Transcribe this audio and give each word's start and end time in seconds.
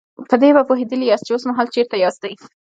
په 0.29 0.35
دې 0.41 0.49
به 0.55 0.61
پوهېدلي 0.69 1.05
ياستئ 1.07 1.25
چې 1.27 1.33
اوسمهال 1.35 1.67
چېرته 1.75 1.95
ياستئ. 2.03 2.33